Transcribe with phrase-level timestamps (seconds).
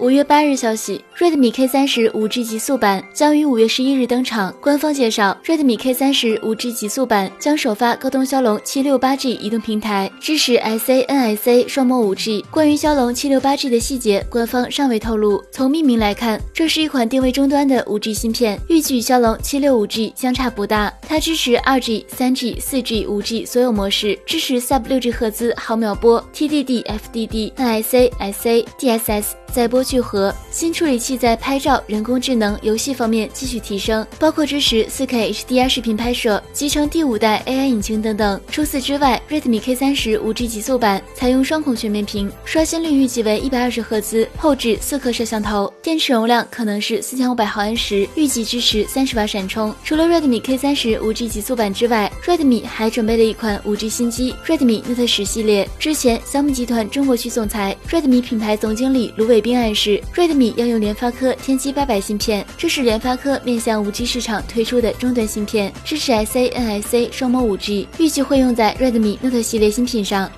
[0.00, 4.54] 五月八日消息，Redmi K 三十五 G 极速版将于五月十一日登场。
[4.60, 12.44] 官方介绍，Redmi K 三十五 G 极速版将首发高通骁龙七六八 G 移动平台，支持 SA、NSA 双模五 G。
[12.48, 15.42] 关于骁龙七六八 G 的细节，官方尚未透露。
[15.50, 20.94] 从命名来看，这是一款定位终端的五 G 芯片，预计与骁龙七六五 G 相差不大。
[21.08, 29.84] 它支持二 G、三 G、四 G、五 G 所有模式，支持 Sub 六 G 赫兹毫秒波、TDD、FDD、NSA、SA、DSS 载波。
[29.88, 38.38] 聚合新处理器在拍照、人工智能、游戏方面继续提升，包括支持 4K HDR 视频拍摄、集成第五代 AI 引擎等等。
[38.50, 49.74] 除此之外，Redmi K 三十五 G 极速版采用双孔全面屏，刷新率预计为一百二十赫兹，后置四颗摄像头，电池容量可能是四千五百毫安时，预计支持三十瓦闪充。
[49.82, 55.66] 除了 Redmi K 三十五 G 极速版之外，Redmi 还准备了一款五 G 新机 Redmi Note 十系列。
[55.78, 59.77] 之前小米集团中国区总裁、Redmi 品牌总经理卢伟冰暗示。
[59.78, 70.28] 是 Redmi 要用联发科天玑八百芯片，这是联发科面向 5G 市场推出的终端芯片，支持 SA、NSA 双模 5G，预计会用在 Redmi Note 系列新品上。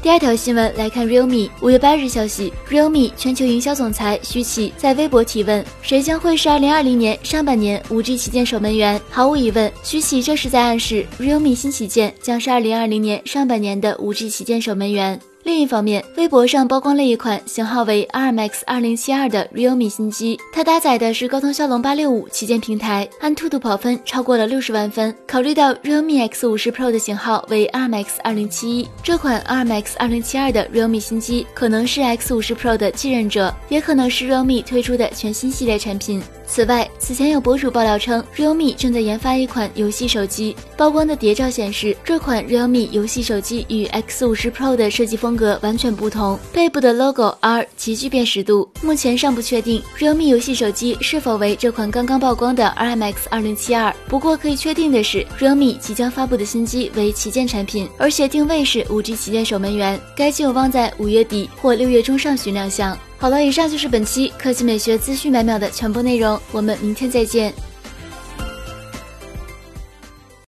[0.00, 9.00] 第二条新闻来看，Realme 五月八日消息，Realme 全球营销总裁徐启在微博提问：谁将会是2020年上半年 5G 旗舰守门员？
[9.10, 15.20] 毫无疑问，徐启这是在暗示 Realme 新旗舰将是2020年上半年的 5G 旗舰守门员。
[15.48, 25.16] 另一方面，微博上曝光了一款型号为 RMX 2072的 Realme 新机，它搭载的是高通骁龙865旗舰平台，安兔兔跑分超过了六十万分。
[25.26, 36.22] 考虑到 Realme X50 Pro 的型号为 RMX 2071，这款 RMX 2072的 Realme 新机可能是 X50 Pro 的继任者，也可能是 Realme 推出的全新系列产品。
[36.50, 40.56] 此外，此前有博主爆料称，realme 正在研发一款游戏手机。
[40.78, 48.68] 曝光的谍照显示，这款 realme 游戏手机与 X50 Pro 的设计风格完全不同，背部的 logo R 极具辨识度。
[48.82, 53.94] 目前尚不确定 realme 游戏手机是否为这款刚刚曝光的 RMX 2072。
[54.08, 59.98] 不过可以确定的是，realme 即将发布的新机为旗舰产品，而且定位是 5G 旗舰守门员。
[60.16, 62.98] 该机有望在五月底或六月中上旬亮相。
[63.16, 67.52] 好了，以上就是本期科技美学资讯百秒的全部内容，我们明天再见。